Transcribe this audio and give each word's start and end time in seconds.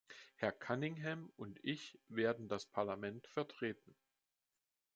Herr 0.33 0.51
Cunningham 0.51 1.31
und 1.37 1.59
ich 1.63 1.99
werden 2.07 2.47
das 2.47 2.65
Parlament 2.65 3.27
vertreten. 3.27 3.95